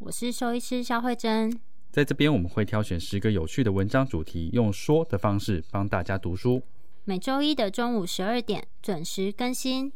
[0.00, 1.56] 我是兽医师肖慧珍，
[1.92, 6.62] 在这边我们会挑选十个有趣的文章主题，用说的方式帮大家读书。
[7.04, 9.92] 每周一的中午十二点准时更新。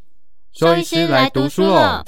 [0.52, 2.04] 兽医师来读书了。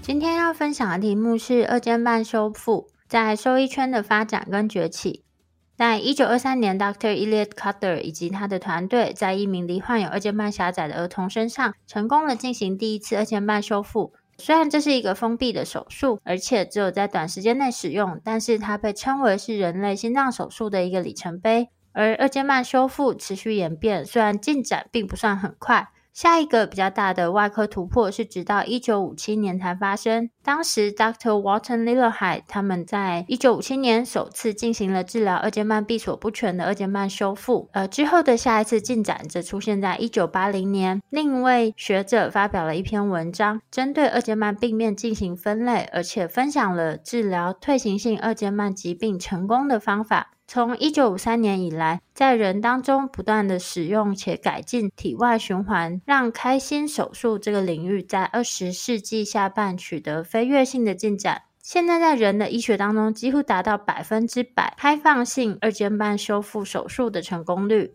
[0.00, 5.22] 今天要分享的题目是二尖瓣修复在兽医圈的发展跟崛起。
[5.76, 7.12] 在一九二三年，Dr.
[7.12, 14.12] Elliott Cutler 以及他的团队在一名罹患有二尖瓣狭窄的儿童身上，成功的进行第一次二尖瓣修复。
[14.38, 21.68] 虽然这是一个封闭的手术，而且只有在短时间内使用，但是它被称为是人类心脏手术的一个里程碑。
[21.92, 25.88] 而二尖瓣修复持续演变，虽然进展并不算很快。
[26.14, 30.30] 下一个比较大的外科突破是直到一九五七年才发生。
[30.44, 31.32] 当时，Dr.
[31.32, 37.68] Walton Lilley 他们在一九五七年首次进行了治疗二尖瓣闭锁不全的二尖瓣修复。
[37.72, 50.30] 而之后的下一次进展则出现在一九八零年，另一位学者发表了一篇文章，针对二尖瓣病变进行分类，而且分享了治疗退行性二尖瓣疾病成功的方法。
[50.46, 61.42] 从一九五三年以来，在人当中不断的使用且改进体外循环，让开心手术这个领域在二十世纪下半取得飞跃性的进展。
[61.62, 67.94] 现在在人的医学当中，几乎达到百分之百开放性二尖瓣修复手术的成功率。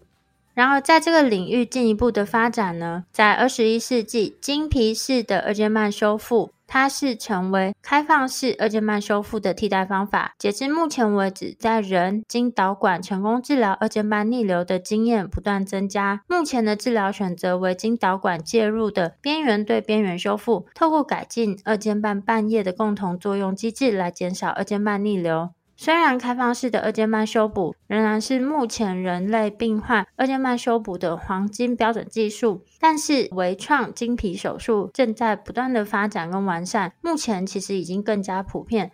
[0.60, 6.52] 然而，在这个领域进一步的发展呢，在二十一世纪，经皮式的二尖瓣修复。
[6.68, 10.36] 它是成为开放式二尖瓣修复的替代方法。
[10.38, 16.22] 截至目前为止，在人经导管成功治疗二尖瓣逆流的经验不断增加。
[16.28, 25.50] 目前的治疗选择为经导管介入的边缘对边缘修复，透过改进二尖瓣瓣叶的共同作用机制来减少二尖瓣逆流。
[25.82, 38.92] 虽然开放式的二尖瓣修补仍然是目前人类病患二尖瓣修补的黄金标准技术，但是微创经皮手术正在不断的发展跟完善，目前其实已经更加普遍。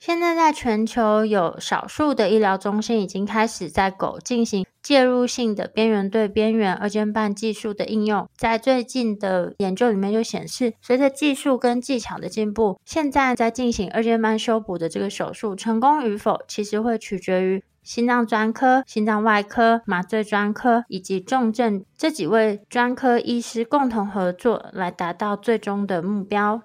[0.00, 8.26] 现在，在全球有少数的医疗中心已经开始在狗进行介入性的边缘对边缘二尖瓣技术的应用。
[8.34, 26.62] 在最近的研究里面就显示，随着技术跟技巧的进步，现在在进行二尖瓣修补的这个手术成功与否，其实会取决于心脏专科、心脏外科、麻醉专科以及重症这几位专科医师共同合作来达到最终的目标。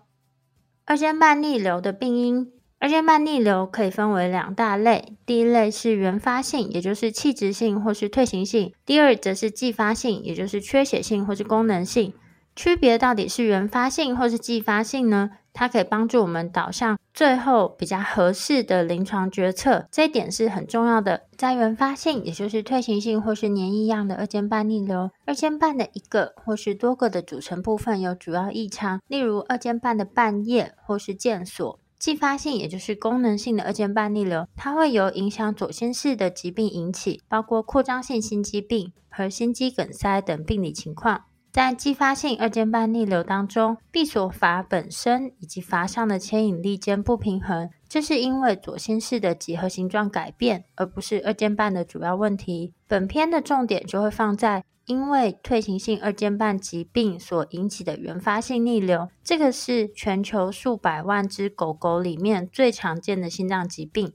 [0.86, 2.50] 二尖瓣逆流的病因。
[2.78, 12.14] 二尖瓣逆流可以分为两大类，第一类是原发性，也就是器质性或是退行性；第二则是继发性，也就是缺血性或是功能性。
[12.56, 15.32] 区别到底是原发性或是继发性呢？
[15.52, 21.24] 它可以帮助我们导向最后比较合适的临床决策，这一点是很重要的。
[21.38, 31.80] 在原发性，也就是退行性或是粘液样的二尖瓣逆流，二尖瓣的一个或是多个的组成部分有主要异常，例如二尖瓣的瓣叶或是腱索。
[32.06, 41.24] 继发性，也就是功能性的二尖瓣逆流，它会由影响左心室的疾病引起，包括扩张性心肌病和心肌梗塞等病理情况。
[41.52, 52.76] 在继发性二尖瓣逆流当中，闭锁阀本身以及阀上的牵引力间不平衡，这是因为左心室的几何形状改变，而不是二尖瓣的主要问题。
[52.88, 54.64] 本篇的重点就会放在。
[54.86, 64.14] 因为退行性二尖瓣疾病所引起的原发性逆流，这个是全球数百万只狗狗里面最常见的心脏疾病。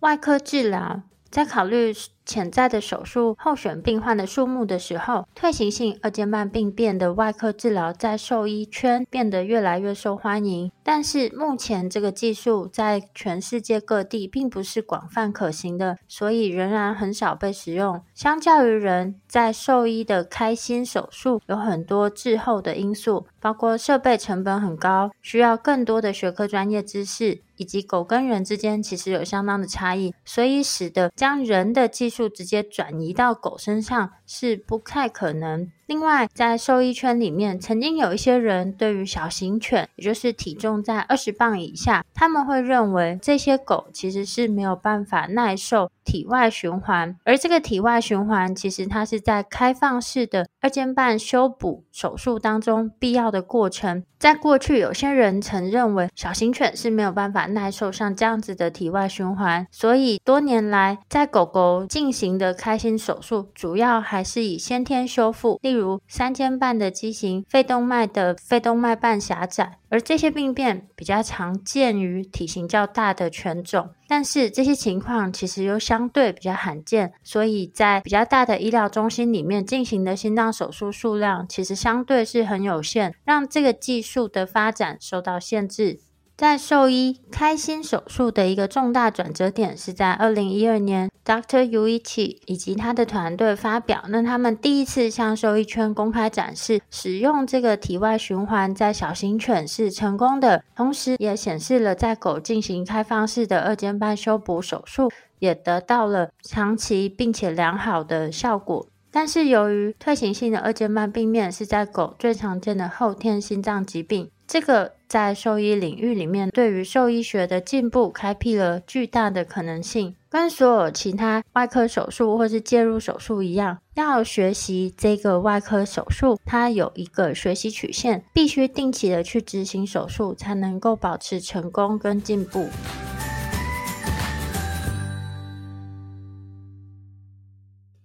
[0.00, 1.92] 外科治疗在考虑
[2.28, 10.70] 潜在的手术候选病患的数目的时候，退行性二尖瓣病变的外科治疗在兽医圈变得越来越受欢迎。
[10.84, 18.02] 但是目前这个技术在全世界各地并不是广泛可行的，所以仍然很少被使用。
[18.14, 32.17] 相较于人，在兽医的开心手术有很多滞后的因素，包括设备成本很高，需要更多的学科专业知识，以及狗跟人之间其实有相当的差异，所以使得将人的技术。
[32.18, 35.70] 就直接转移到狗身上是不太可能。
[35.88, 54.04] 另外，在兽医圈里面，曾经有一些人对于小型犬，也就是体重在二十磅以下，他们会认为这些狗其实是没有办法耐受体外循环，而这个体外循环其实它是在开放式的二尖瓣修补手术当中必要的过程。
[54.18, 69.78] 在过去，有些人曾认为小型犬是没有办法耐受像这样子的体外循环，所以多年来在狗狗进行的开心手术，主要还是以先天修复，例如如三尖瓣的畸形、肺动脉的肺动脉瓣狭窄。
[69.90, 86.00] 而这些病变比较常见于体型较大的犬种，但是这些情况其实又相对比较罕见，所以在比较大的医疗中心里面进行的心脏手术数量其实相对是很有限，让这个技术的发展受到限制。
[86.38, 91.68] 在兽医开心手术的一个重大转折点是在二零一二年，Dr.
[91.68, 105.10] Yuichi 以及他的团队发表，那他们第一次向兽医圈公开展示使用这个体外循环在小型犬是成功的，同时也显示了在狗进行开放式的二尖瓣修补手术
[105.40, 108.86] 也得到了长期并且良好的效果。
[109.10, 114.30] 但是由于退行性的二尖瓣病变是在狗最常见的后天心脏疾病。
[114.48, 120.16] 这个在兽医领域里面，对于兽医学的进步开辟了巨大的可能性。
[120.30, 132.70] 跟所有其他外科手术或是介入手术一样，要学习这个外科手术，它有一个学习曲线，必须定期的去执行手术，才能够保持成功跟进步。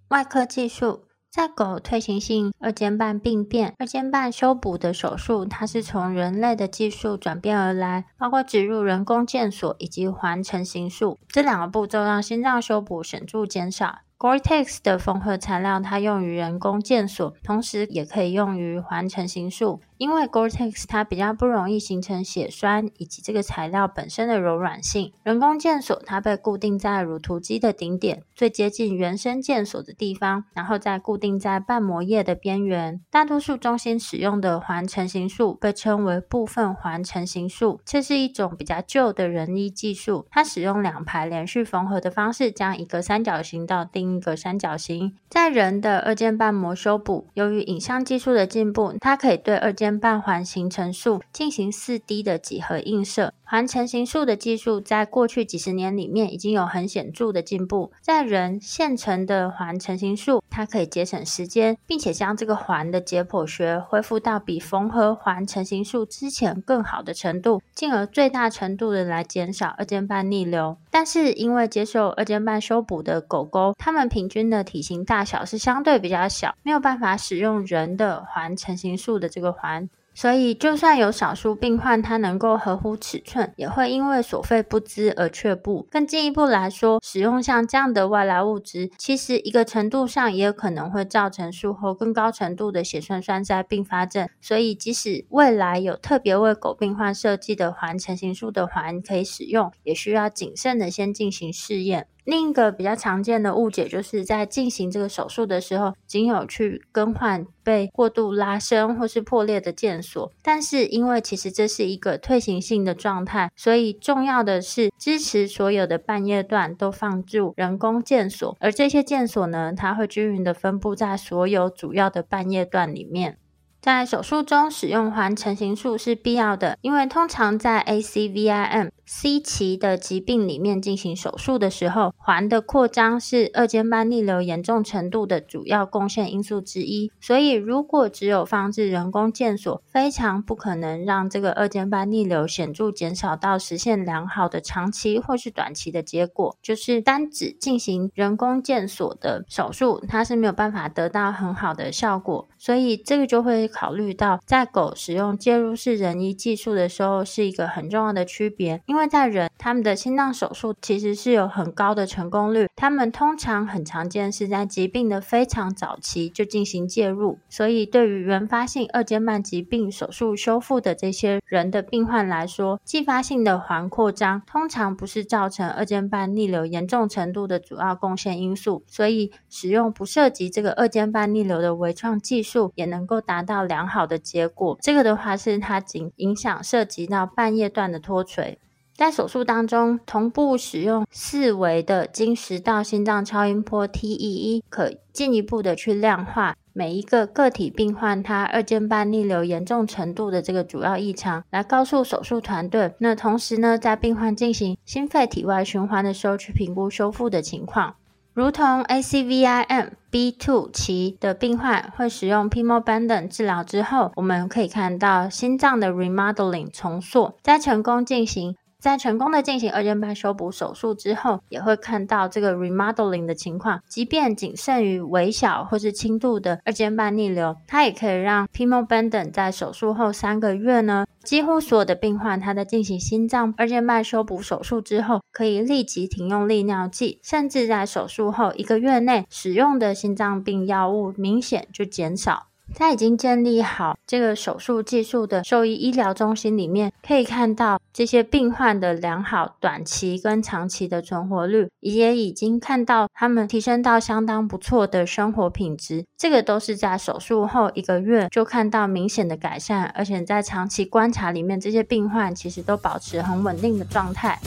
[0.09, 1.05] 外科技术。
[1.33, 14.01] 在狗退行性二尖瓣病变、二尖瓣修补的手术，它是从人类的技术转变而来，包括植入人工腱索以及环成形术这两个步骤，让心脏修补显著减少。
[14.19, 19.81] Gore-Tex 的缝合材料，它用于人工腱索，同时也可以用于环成形术。
[20.03, 25.13] 因为 Gore-Tex 它比较不容易形成血栓，以及这个材料本身的柔软性。
[25.23, 33.01] 人工腱索它被固定在乳突肌的顶点，最接近原生腱索的地方，然后再固定在瓣膜叶的边缘。
[33.09, 44.13] 大多数中心使用的环成型术被称为部分环成型术，这是一种比较旧的人医技术，它使用两排连续缝合的方式，将一个三角形到另。
[44.13, 53.33] 一个三角形，在人的二尖瓣膜修补，由于影像技术的进步，它可以对二尖半环形成术进行四 D 的几何映射。
[53.53, 57.91] 环成型术的技术在过去几十年里面已经有很显著的进步。
[58.01, 70.75] 在人现成的环成型术，它可以节省时间，并且将这个环的解剖学恢复到比缝合环成型术之前更好的程度，进而最大程度的来减少二尖瓣逆流。
[70.89, 85.87] 但是因为接受二尖瓣修补的狗狗，它们平均的体型大小是相对比较小，没有办法使用人的环成型术的这个环，所以就算有少数病患他能够合乎尺寸，也会因为所费不貲而却步。
[85.89, 94.29] 更进一步来说，使用像这样的外来物质，其实一个程度上也有可能会造成术后更高程度的血栓栓塞并发症。
[94.39, 102.07] 所以即使未来有特别为狗病患设计的环成型术的环可以使用，也需要谨慎的先进行试验。
[102.25, 110.31] 另一个比较常见的误解，就是在进行这个手术的时候，仅有去更换被过度拉伸或是破裂的腱索。
[110.41, 123.37] 但是，因为其实这是一个退行性的状态，所以重要的是支持所有的半叶段都放入人工腱索，而这些腱索呢，它会均匀的分布在所有主要的半叶段里面。
[123.83, 137.11] 在手术中使用环成型术是必要的，因为通常在 ACVIM C 期的疾病里面进行手术的时候，环的扩张是二尖瓣逆流严重程度的主要贡献因素之一。
[137.19, 146.55] 所以，如果只有放置人工腱锁，非常不可能让这个二尖瓣逆流显著减少到实现良好的长期或是短期的结果。
[146.61, 152.47] 就是单只进行人工腱锁的手术，它是没有办法得到很好的效果。
[152.57, 158.81] 所以，这个就会考虑到在狗使用介入式人医技术的时候，是一个很重要的区别。
[158.85, 184.77] 因为在人，他们的心脏手术其实是有很高的成功率，他们通常很常见是在疾病的非常早期就进行介入，所以对于原发性二尖瓣疾病手术修复的这些人的病患来说，继发性的环扩张通常不是造成二尖瓣逆流严重程度的主要贡献因素，所以使用不涉及这个二尖瓣逆流的微创技术也能够达到良好的结果。
[184.81, 188.59] 这个的话是它仅影响涉及到半叶段的脱垂。
[188.95, 202.93] 在手术当中，同步使用四维的经食道心脏超音波 TEE，可进一步的去量化每一个个体病患他二尖瓣逆流严重程度的这个主要异常，来告诉手术团队。
[202.99, 207.95] 那同时呢，在病患进行心肺体外循环的时候，去评估修复的情况。
[208.33, 218.55] 如同 ACVIM B two 期的病患会使用 Pimo Bandon 治疗之后，我们可以看到心脏的 remodeling 重塑，在成功进行。
[218.83, 223.79] 在成功的进行二尖瓣修补手术之后，也会看到这个 remodeling 的情况。
[223.87, 242.47] 即便仅剩于微小或是轻度的二尖瓣逆流，它也可以让 Pimobendan 在手术后三个月呢，几乎所有的病患他在进行心脏二尖瓣修补手术之后，可以立即停用利尿剂，甚至在手术后一个月内使用的心脏病药物明显就减少。
[242.73, 256.05] 在已经建立好这个手术技术的兽医医疗中心里面，可以看到这些病患的良好短期跟长期的存活率，也已经看到他们提升到相当不错的生活品质。
[256.17, 264.39] 这个都是在手术后一个月就看到明显的改善，而且在长期观察里面，这些病患其实都保持很稳定的状态。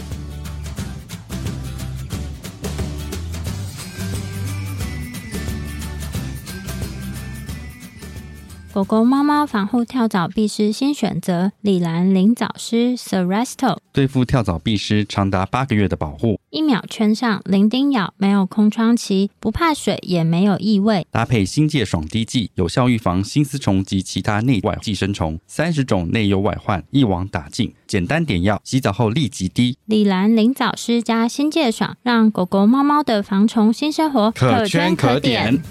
[8.76, 21.06] 狗狗、猫猫防护跳蚤壁虱新选择：礼兰灵藻虱 Seresto，对付跳蚤壁虱长达八个月的保护，一秒圈上，零叮咬，没有空窗期，不怕水，也没有异味。
[21.10, 29.78] 搭配新界爽滴剂，有效预防心丝虫及其他内外寄生虫，三十种内忧外患一网打尽，简单点药，洗澡后立即滴。
[29.86, 35.62] 礼兰灵藻虱加新界爽，让狗狗、猫猫的防虫新生活可圈可点。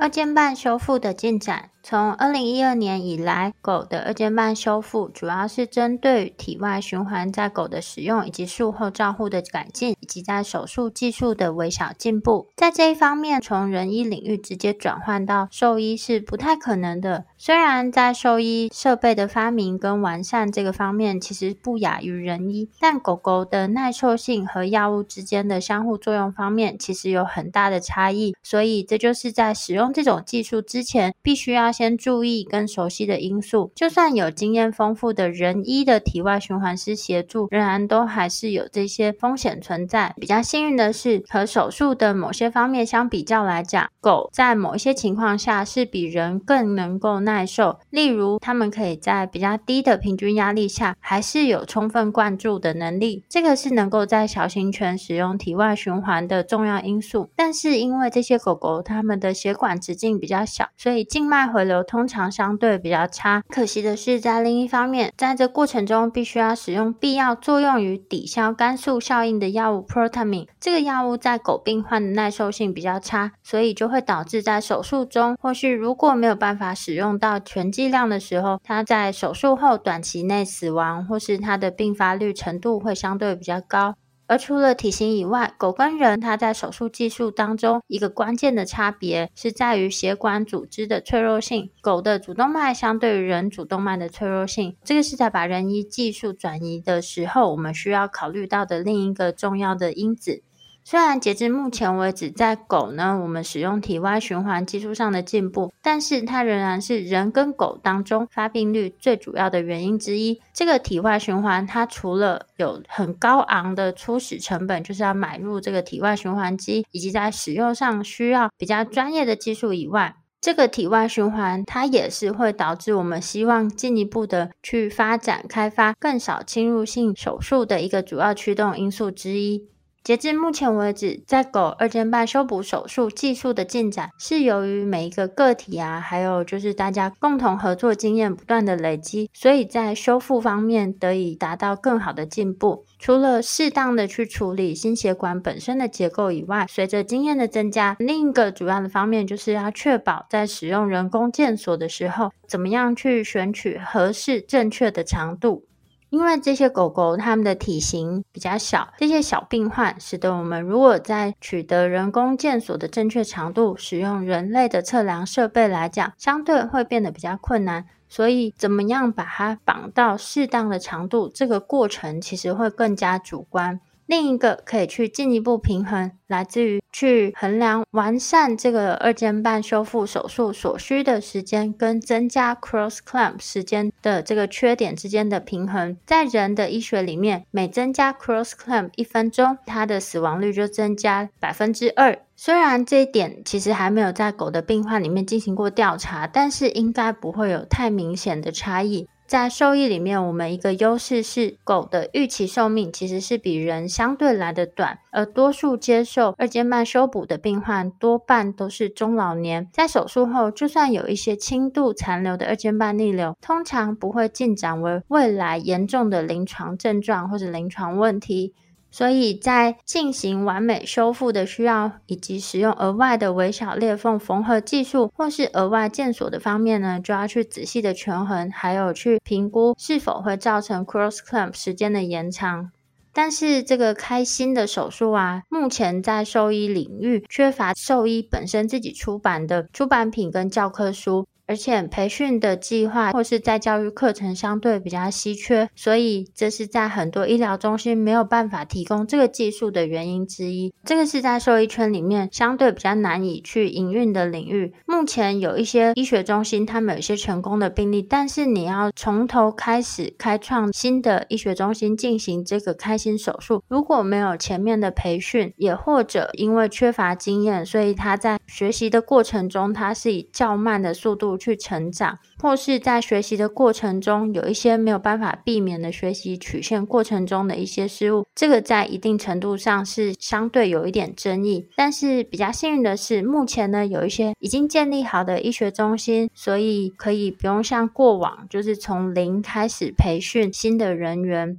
[0.00, 1.68] 二尖瓣修复的进展。
[1.90, 12.46] 从二零一二年以来，狗的二尖瓣修复主要是针对体外循环在狗的使用以及术后照护的改进，以及在手术技术的微小进步。
[12.54, 17.24] 在这一方面，从人医领域直接转换到兽医是不太可能的。
[17.36, 28.36] 虽然在兽医设备的发明跟完善这个方面，其实不亚于人医，但狗狗的耐受性和药物之间的相互作用方面，其实有很大的差异。
[28.44, 40.14] 所以，这就是在使用这种技术之前，必须要先注意跟熟悉的因素，就算有经验丰富的人医的体外循环师协助，仍然都还是有这些风险存在。
[40.20, 47.78] 比较幸运的是，和手术的某些方面相比较来讲，狗在某一些情况下是比人更能够耐受。
[47.88, 53.24] 例如，它们可以在比较低的平均压力下，还是有充分灌注的能力。
[53.30, 57.30] 这个是能够在小型犬使用体外循环的重要因素。
[57.34, 63.44] 但是因为这些狗狗它们的血管直径比较小，所以静脉回流通常相对比较差。
[63.48, 70.48] 可惜的是，在另一方面，在这过程中必须要使用必要作用于抵消肝素效应的药物 Protamine。
[70.58, 83.94] 这个药物在狗病患的耐受性比较差，所以就会导致在手术中，或是如果没有办法使用到全剂量的时候，它在手术后短期内死亡，或是它的并发率程度会相对比较高。
[84.30, 91.72] 而除了体型以外，狗跟人它在手术技术当中一个关键的差别是在于血管组织的脆弱性。
[91.80, 100.44] 狗的主动脉相对于人主动脉的脆弱性，这个是在把人医技术转移的时候，我们需要考虑到的另一个重要的因子。
[100.82, 110.40] 虽然截至目前为止，在狗呢，我们使用体外循环技术上的进步，但是它仍然是人跟狗当中发病率最主要的原因之一。
[110.52, 129.68] 这个体外循环，它除了有很高昂的初始成本，就是要买入这个体外循环机，以及在使用上需要比较专业的技术以外，这个体外循环它也是会导致我们希望进一步的去发展开发更少侵入性手术的一个主要驱动因素之一。
[130.02, 142.86] 截至目前为止，在狗二尖瓣修补手术技术的进展，是由于每一个个体啊，还有就是大家共同合作经验不断的累积，所以在修复方面得以达到更好的进步。
[142.98, 155.66] 除了适当的去处理心血管本身的结构以外，随着经验的增加，另一个主要的方面就是要确保在使用人工腱索的时候，怎么样去选取合适正确的长度。
[156.10, 167.86] 因为这些狗狗它们的体型比较小，这些小病患使得我们如果在取得人工腱索的正确长度，使用人类的测量设备来讲，相对会变得比较困难。
[168.08, 173.78] 所以，怎么样把它绑到适当的长度，这个过程其实会更加主观。
[174.10, 185.96] 另一个可以去进一步平衡，来自于去衡量完善这个二尖瓣修复手术所需的时间跟增加 cross clamp 时间的这个缺点之间的平衡。
[186.04, 192.18] 在人的医学里面，每增加 cross clamp 一分钟，它的死亡率就增加百分之二。
[192.34, 199.06] 虽然这一点其实还没有在狗的病患里面进行过调查，但是应该不会有太明显的差异。
[199.30, 218.52] 在兽医里面，我们一个优势是狗的预期寿命其实是比人相对来的短，而多数接受二尖瓣修补的病患多半都是中老年，在手术后就算有一些轻度残留的二尖瓣逆流，通常不会进展为未来严重的临床症状或者临床问题。
[218.90, 232.70] 所以在进行完美修复的需要，以及使用额外的微小裂缝缝合技术，或是额外腱锁的方面呢，就要去仔细的权衡，还有去评估是否会造成 cross clamp 时间的延长。
[233.12, 241.26] 但是这个开新的手术啊，目前在兽医领域缺乏兽医本身自己出版的出版品跟教科书。
[241.50, 250.72] 而且培训的计划或是在教育课程相对比较稀缺，所以这是在很多医疗中心没有办法提供这个技术的原因之一。
[250.84, 254.72] 这个是在兽医圈里面相对比较难以去营运的领域。
[254.86, 271.39] 目前有一些医学中心，他们有一些成功的病例，但是你要从头开始开创新的医学中心进行这个开心手术，如果没有前面的培训，也或者因为缺乏经验，所以他在学习的过程中，他是以较慢的速度。
[271.40, 281.66] 去成长，或是在学习的过程中有一些没有办法避免的学习曲线过程中的一些失误，这个在一定程度上是相对有一点争议。
[281.74, 291.58] 但是比较幸运的是，目前呢有一些已经建立好的医学中心，所以可以不用像过往就是从零开始培训新的人员。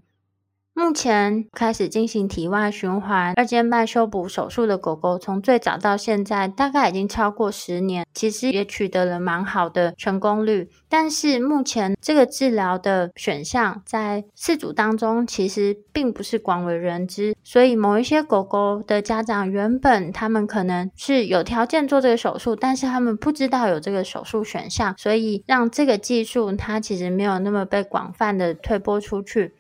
[0.74, 10.70] 目前开始进行体外循环二尖瓣修补手术的狗狗，从最早到现在大概已经超过十年，其实也取得了蛮好的成功率。
[10.90, 29.54] 但是目前这个治疗的选项在饲主当中其实并不是广为人知，所以某一些狗狗的家长原本他们可能是有条件做这个手术，但是他们不知道有这个手术选项，所以让这个技术它其实没有那么被广泛的推播出去。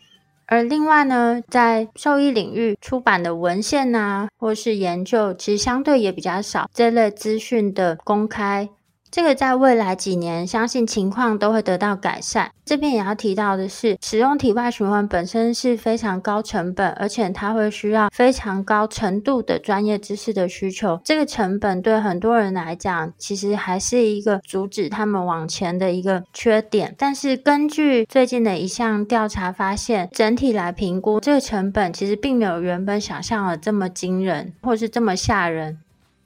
[0.52, 8.68] 而另外呢，在兽医领域出版的文献啊，或是研究，其实相对也比较少，这类资讯的公开。
[9.12, 12.50] 这个在未来几年，相信情况都会得到改善。
[12.64, 20.98] 这边也要提到的是，使用体外循环本身是非常高成本，而且它会需要非常高程度的专业知识的需求。
[21.04, 26.96] 这个成本对很多人来讲，其实还是一个阻止他们往前的一个缺点。
[26.98, 35.80] 但是根据最近的一项调查发现，整体来评估，这个成本其实并没有原本想象的这么惊人，或是这么吓人。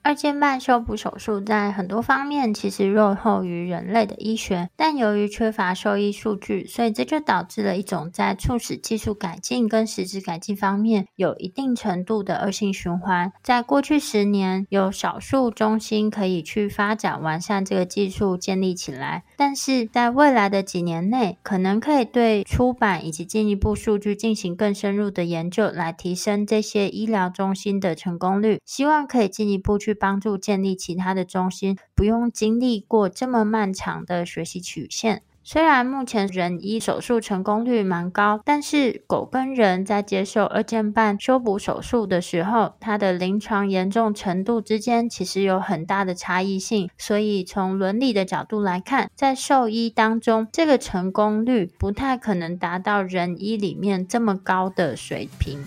[0.06, 13.34] 二尖瓣修补手术在很多方面其实落后于人类的医学，但由于缺乏兽医数据，所以这就导致了一种在促使技术改进跟实质改进方面有一定程度的恶性循环。
[13.42, 28.60] 在过去十年，有少数中心可以去发展完善这个技术建立起来，但是在未来的几年内，可能可以对出版以及进一步数据进行更深入的研究，来提升这些医疗中心的成功率。
[28.64, 29.95] 希望可以进一步去。
[29.96, 35.24] 帮助建立其他的中心，不用经历过这么漫长的学习曲线。
[35.48, 46.90] 虽然目前人医手术成功率蛮高，但是狗跟人在接受二尖瓣修补手术的时候，它的临床严重程度之间其实有很大的差异性。
[46.98, 55.60] 所以从伦理的角度来看，在兽医当中，这个成功率不太可能达到人医里面这么高的水平。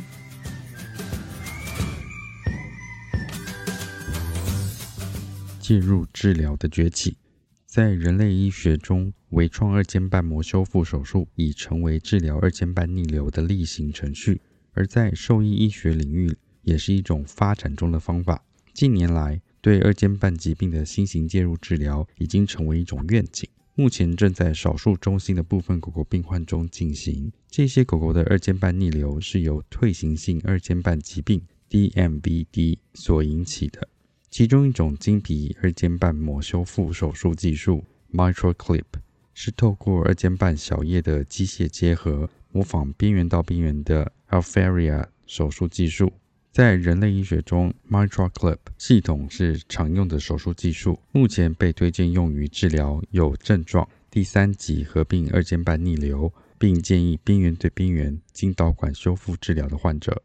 [5.68, 7.18] 介入治疗的崛起，
[7.66, 14.40] 在人类医学中，微创二尖瓣膜修复手术已成为治疗二尖瓣逆流的例行程序；
[14.72, 18.42] 而在兽医医学领域，也是一种发展中的方法。
[18.72, 27.30] 近年来，对二尖瓣疾病的新型介入治疗已经成为一种愿景，目前正在少数中心的部分狗狗病患中进行。
[27.50, 33.86] 这些狗狗的二尖瓣逆流是由退行性二尖瓣疾病 （DMVD） 所引起的。
[34.30, 38.84] 其中一种经皮二尖瓣膜修复手术技术 （MitraClip）
[39.32, 46.12] 是透过二尖瓣小叶的机械结合，模仿边缘到边缘的 Alpharia 手术技术。
[46.52, 60.22] 在人类医学中，MitraClip 系统是常用的手术技术，目前被推荐用于治疗有症状第三级合并二尖瓣逆流，并建议边缘对边缘经导管修复治疗的患者。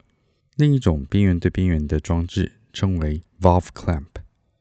[0.58, 2.52] 另一种边缘对边缘的装置。
[2.74, 4.08] 称为 valve clamp，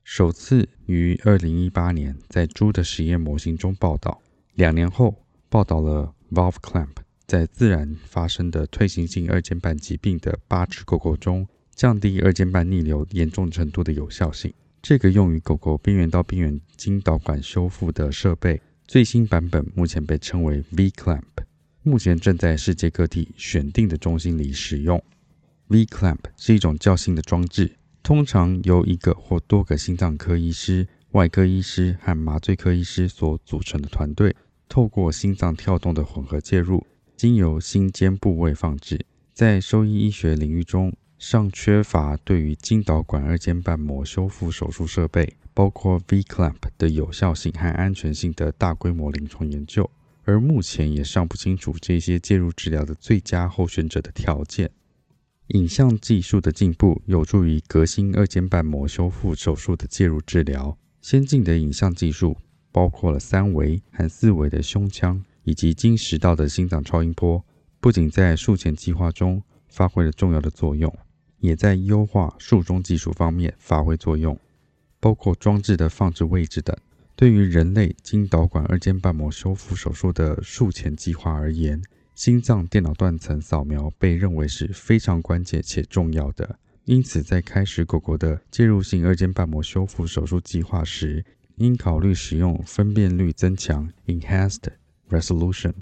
[0.05, 4.21] 首次于二零一八年在猪的实验模型中报道。
[4.55, 6.91] 两年后，报道了 valve clamp
[7.27, 14.53] 在自然发生的退行性二尖瓣疾病的八只狗狗中，降低二尖瓣逆流严重程度的有效性。
[14.83, 21.23] 这个用于狗狗边缘到边缘经导管修复的设备，最新版本目前被称为 V clamp，
[21.83, 25.03] 目前正在世界各地选定的中心里使用。
[25.69, 27.73] V clamp 是一种较新的装置，
[28.03, 34.35] 通常由一个或多个心脏科医师、外科医师和麻醉科医师所组成的团队，
[34.69, 36.85] 透过心脏跳动的混合介入，
[37.17, 39.07] 经由心尖部位放置。
[39.33, 49.89] 在兽医医学领域中，尚缺乏对于经导管二尖瓣膜修复手术设备，包括 V clamp 的有效性和安全性的大规模临床研究，
[50.25, 54.69] 而目前也尚不清楚这些介入治疗的最佳候选者的条件。
[55.53, 60.79] 影像技术的进步有助于革新二尖瓣膜修复手术的介入治疗。
[61.03, 62.35] 先进的影像技术
[62.71, 67.45] 包括了三维和四维的胸腔，以及经食道的心脏超音波，
[67.81, 70.91] 不仅在术前计划中发挥了重要的作用，
[71.41, 74.39] 也在优化术中技术方面发挥作用，
[75.01, 76.75] 包括装置的放置位置等。
[77.15, 81.83] 对于人类经导管二尖瓣膜修复手术的术前计划而言，
[82.15, 91.25] 心脏电脑断层扫描被认为是非常关键且重要的，因此在开始狗狗的介入性二尖瓣膜修复手术计划时，
[91.57, 94.65] 应考虑使用分辨率增强 （Enhanced
[95.09, 95.73] Resolution）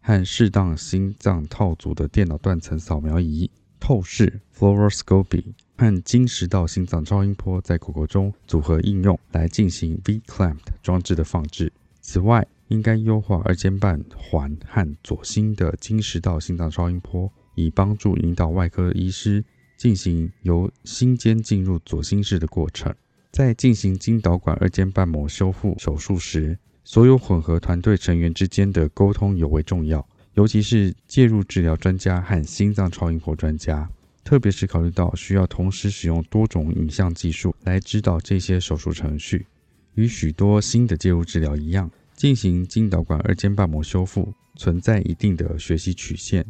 [0.00, 3.50] 和适当心脏套组的电脑断层扫描仪
[3.80, 5.44] （透视 Fluoroscopy）
[5.76, 11.72] 和经食道心脏超音波在狗狗中组合应用来进行 V-clamp 装置的放置。
[12.00, 19.44] 此外，应该优化二尖瓣环和左心的经食道心脏超音波，以帮助引导外科医师
[19.76, 22.94] 进行由心尖进入左心室的过程。
[23.32, 33.90] 在进行经导管二尖瓣膜修复手术时，所有混合团队成员之间的沟通尤为重要，尤其是介入治疗专家和心脏超音波专家，
[34.22, 39.46] 特别是考虑到需要同时使用多种影像技术来指导这些手术程序。
[39.94, 41.90] 与许多新的介入治疗一样。
[42.20, 46.44] 进行经导管二尖瓣膜修复存在一定的学习曲线，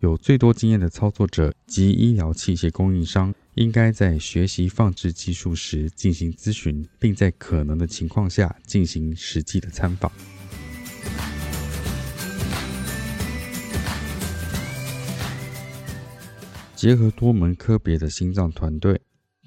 [0.00, 10.10] 有最多经验的操作者及医疗器械供应商应该在学习放置技术时进行咨询，并在可能的情况下进行实际的参访。
[16.74, 19.00] 结合多门科别的心脏团队。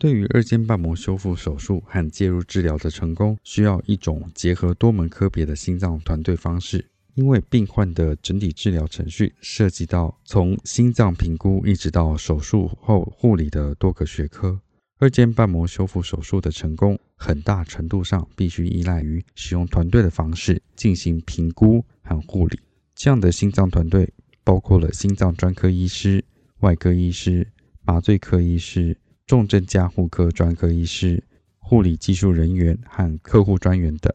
[0.05, 6.85] 对于二尖瓣膜修复手术和介入治疗的成功，需要一种结合多门科别的心脏团队方式。
[7.15, 14.61] 因为病患的整体治疗程序涉及到从心脏评估一直到手术后护理的多个学科，
[14.99, 22.59] 二尖瓣膜修复手术的成功，很大程度上必须依赖于使用团队的方式进行评估和护理。
[22.93, 24.07] 这样的心脏团队
[24.43, 26.23] 包括了心脏专科医师、
[26.59, 27.47] 外科医师、
[27.83, 28.95] 麻醉科医师。
[29.27, 31.23] 重症加护科专科医师、
[31.57, 34.13] 护理技术人员和客户专员等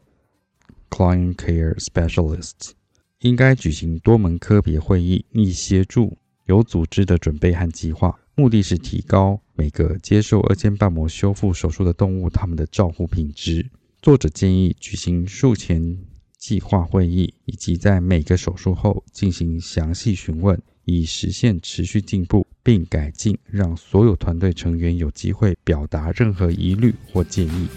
[0.89, 2.71] （Client Care Specialists）
[3.19, 8.17] 应该举行多门科别会议，以协助有组织的准备和计划。
[8.35, 13.69] 目的是提高每个接受二尖瓣膜修复手术的动物它们的照护品质。
[14.01, 15.97] 作者建议举行术前
[16.37, 22.47] 计划会议，以及在每个手术后进行详细询问，以实现持续进步。
[22.63, 27.67] 并改进，让所有团队成员有机会表达任何疑虑或建议。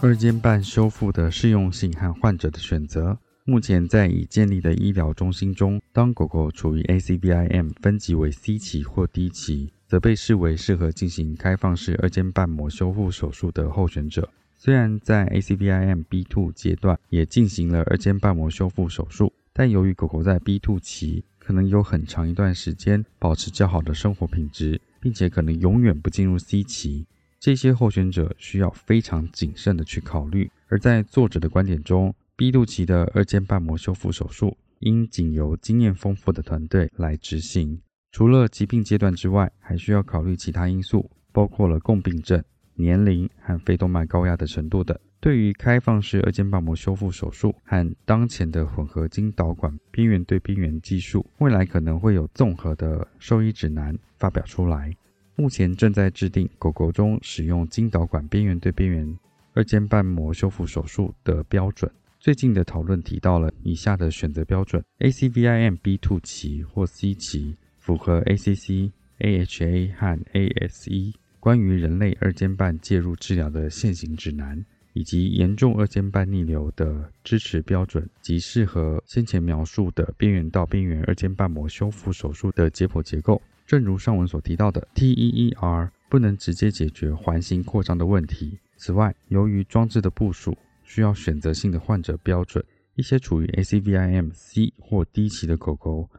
[0.00, 3.18] 二尖瓣修复的适用性和患者的选择。
[3.44, 14.28] 目前在已建立的医疗中心中，当狗狗处于 ACVIM 分级为 C 期或 D 期，则被视为适合进行开放式二尖瓣膜修复手术的候选者。
[14.60, 27.06] 虽然在 ACVIM B2 阶段也进行了二尖瓣膜修复手术，但由于狗狗在 B2 期可能有很长一段时间保持较好的生活品质，并且可能永远不进入 C 期，
[27.38, 30.50] 这些候选者需要非常谨慎的去考虑。
[30.66, 37.80] 而在作者的观点中，B2 期的二尖瓣膜修复手术应仅由经验丰富的团队来执行。
[38.10, 42.42] 除了疾病阶段之外，还需要考虑其他因素，包括了共病症。
[42.78, 54.94] 年龄和肺动脉高压的程度等，对于开放式二尖瓣膜修复手术和当前的混合经导管边缘对边缘技术，未来可能会有综合的兽医指南发表出来。
[55.34, 59.18] 目前正在制定狗狗中使用经导管边缘对边缘
[59.54, 71.14] 二尖瓣膜修复手术的标准，最近的讨论提到了以下的选择标准：ACVIM B2 期或 C 期，符合 ACC、AHA 和 ASE
[71.48, 74.62] 关于人类二尖瓣介入治疗的现行指南。
[74.92, 83.40] 以及严重二尖瓣逆流的支持标准及适合先前描述的边缘到边缘二尖瓣膜修复手术的解剖结构。
[83.64, 88.58] 正如上文所提到的，TEER 不能直接解决环形扩张的问题。
[88.76, 92.62] 此外，由于装置的部署需要选择性的患者标准，
[92.94, 96.10] 一些处于 ACVIM C 或 D 期的狗狗，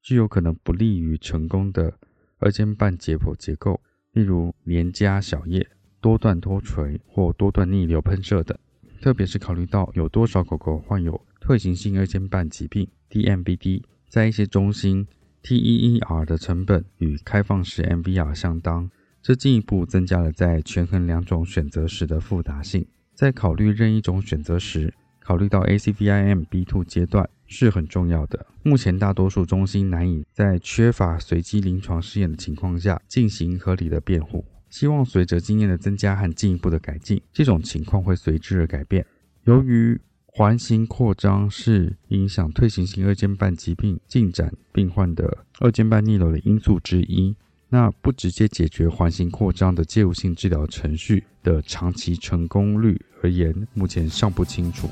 [0.00, 1.92] 具有可能不利于成功的
[2.38, 3.78] 二尖瓣解剖结构，
[4.12, 5.66] 例如连加小叶。
[6.00, 8.58] 多段脱垂或多段逆流喷射等，
[9.00, 15.06] 特别是考虑到有多少狗狗患有退行性二尖瓣疾病 （DMBD），在一些中心
[15.44, 18.90] TEER 的成本与开放式 MVR 相当，
[19.22, 22.84] 这进一步增加了在权衡两种选择时的复杂性。
[23.14, 28.46] 在考虑任一种选择时，考虑到 ACVIM B2 阶段是很重要的。
[28.64, 34.44] 目前大多数中心难以在缺乏随机临床试验的情况下进行合理的辩护。
[34.70, 39.04] 希望随着经验的增加和进一步的改进，这种情况会随之而改变。
[39.44, 47.36] 由于环形扩张是影响退行性二尖瓣疾病进展病患的二尖瓣逆流的因素之一，
[47.68, 54.88] 那不直接解决环形扩张的介入性治疗程序的长期成功率而言，目前尚不清楚。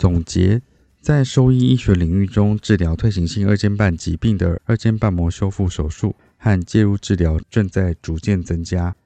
[0.00, 0.62] 总结。
[1.02, 8.96] 在兽医医学领域中，治疗退行性二尖瓣疾病的二尖瓣膜修复手术和介入治疗正在逐渐增加。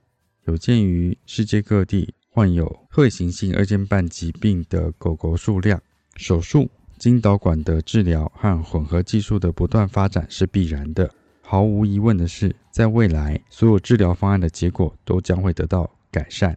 [0.44, 5.82] 有鉴于世界各地患有退行性二尖瓣疾病的狗狗数量，
[6.16, 11.10] 手术、经导管的治疗和混合技术的不断发展是必然的。
[11.42, 16.56] 毫无疑问的是，在未来，所有治疗方案的结果都将会得到改善。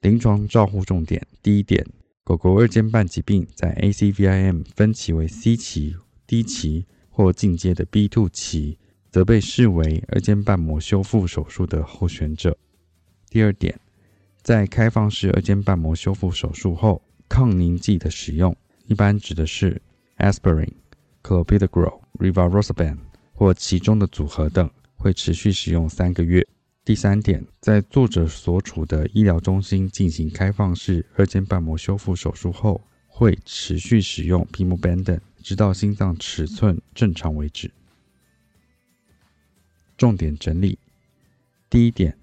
[0.00, 1.86] 临床照护重点：第一点。
[2.26, 5.94] 狗狗二尖瓣疾病在 ACVIM 分期为 C 期、
[6.26, 8.76] D 期或进阶的 B2 期，
[9.12, 12.58] 则被视为二尖瓣膜修复手术的候选者。
[13.30, 13.78] 第二点，
[14.42, 19.80] 在开放式二尖瓣膜修复手术后，抗凝剂的使用一般指的是
[20.18, 20.72] Aspirin、
[21.22, 22.98] Clopidogrel、Rivaroxaban
[23.34, 26.44] 或其中的组合等，会持续使用三个月。
[26.86, 37.68] 第三点，在作者所处的医疗中心进行开放式二尖瓣膜修复手术后，会持续使用 Pimobendan，直到心脏尺寸正常为止。
[39.98, 40.78] 重点整理：
[41.68, 42.16] 第一点，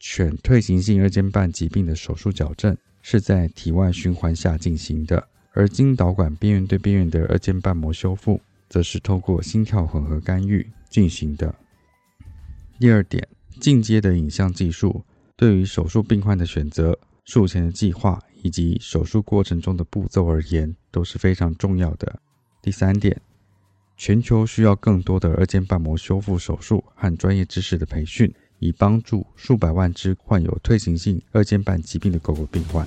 [0.00, 11.54] 犬退行性二尖瓣疾病的手术矫正是在体外循环下进行的，而经导管边缘对边缘的二尖瓣膜修复，则是透过心跳混合干预进行的。
[12.80, 13.28] 第二点。
[13.60, 15.04] 进阶的影像技术
[15.36, 22.20] 对于手术病患的选择、术前的计划以及手术过程中的步骤而言都是非常重要的。
[22.60, 23.20] 第三点，
[23.96, 32.86] 全球需要更多的二尖瓣膜修复手术和专业知识的培训，以帮助数百万只患有退行性二尖瓣疾病的狗狗病患。